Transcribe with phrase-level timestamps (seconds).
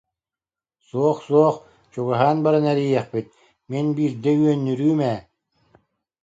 [0.87, 1.55] Суох, суох,
[1.91, 3.27] чугаһаан баран эрийиэхпит,
[3.71, 5.19] мин биирдэ үөннүрүүм ээ